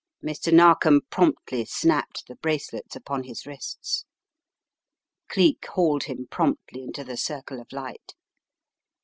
[0.25, 0.51] Mr.
[0.51, 4.03] Narkom promptly snapped the bracelets upon his wrists.
[5.29, 8.15] Cleek hauled him promptly into the circle of light.